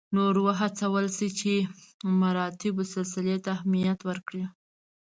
[0.15, 1.53] نور وهڅول شي چې
[2.21, 4.43] مراتبو سلسلې ته اهمیت ورکړي.